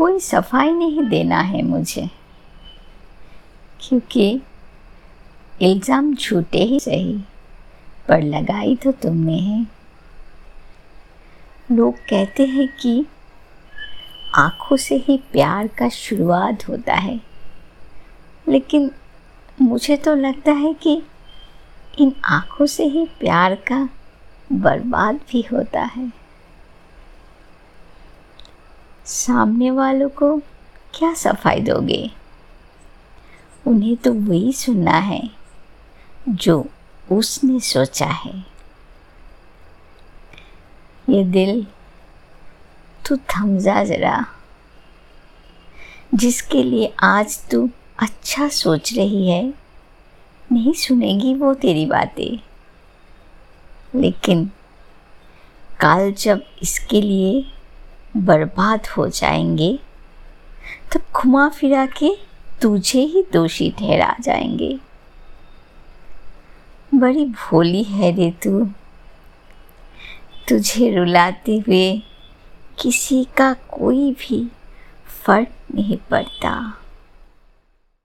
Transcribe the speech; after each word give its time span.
कोई 0.00 0.18
सफ़ाई 0.20 0.70
नहीं 0.72 1.02
देना 1.08 1.38
है 1.40 1.62
मुझे। 1.62 2.08
क्योंकि 3.80 4.28
इल्ज़ाम 5.62 6.12
झूठे 6.14 6.58
ही 6.58 6.78
सही, 6.80 7.18
पर 8.08 8.22
लगाई 8.22 8.74
तो 8.76 8.92
तुमने 8.92 9.38
है। 9.38 9.66
लोग 11.68 11.96
कहते 12.10 12.46
हैं 12.46 12.66
कि 12.76 13.04
आँखों 14.36 14.76
से 14.76 14.96
ही 14.98 15.16
प्यार 15.32 15.66
का 15.68 15.88
शुरुआत 15.88 16.68
होता 16.68 16.94
है, 16.94 17.20
लेकिन 18.46 18.90
मुझे 19.58 19.96
तो 19.96 20.14
लगता 20.14 20.52
है 20.52 20.72
कि 20.74 21.02
इन 21.98 22.12
आँखों 22.30 22.66
से 22.66 22.84
ही 22.86 23.04
प्यार 23.20 23.54
का 23.68 23.88
बर्बाद 24.52 25.20
भी 25.30 25.44
होता 25.52 25.82
है। 25.86 26.19
सामने 29.10 29.70
वालों 29.70 30.08
को 30.08 30.36
क्या 30.94 31.12
सफ़ाई 31.14 31.60
दोगे 31.60 32.10
उन्हें 33.66 33.96
तो 33.96 34.12
वही 34.12 34.52
सुनना 34.52 34.98
है, 34.98 35.30
जो 36.28 36.66
उसने 37.12 37.60
सोचा 37.60 38.06
है। 38.06 38.32
ये 41.08 41.24
दिल 41.24 41.66
तू 43.08 43.16
थम 43.16 43.58
जा 43.58 43.84
जरा, 43.84 44.24
जिसके 46.14 46.62
लिए 46.62 46.92
आज 47.02 47.38
तू 47.50 47.68
अच्छा 47.98 48.48
सोच 48.48 48.94
रही 48.94 49.28
है। 49.28 49.54
नहीं 50.52 50.72
सुनेगी 50.72 51.34
वो 51.34 51.54
तेरी 51.54 51.86
बातें। 51.86 52.38
लेकिन 54.00 54.50
कल 55.80 56.12
जब 56.12 56.44
इसके 56.62 57.00
लिए 57.00 57.52
बर्बाद 58.16 58.86
हो 58.86 59.08
जाएँगे, 59.08 59.78
तब 60.92 61.00
घुमा 61.16 61.48
फिरा 61.48 61.86
के 61.86 62.16
तुझे 62.62 63.00
ही 63.00 63.24
दोषी 63.32 63.74
ठहरा 63.78 64.16
जाएँगे। 64.20 64.78
बड़ी 66.94 67.24
भोली 67.24 67.82
है 67.82 68.16
रे 68.16 68.30
तू। 68.30 68.64
तुझे 70.48 70.96
रुलाते 70.96 71.58
हुए 71.58 72.02
किसी 72.78 73.24
का 73.36 73.52
कोई 73.52 74.12
भी 74.12 74.50
फ़र्क 75.24 75.48
नहीं 75.74 75.96
पड़ता। 75.96 76.78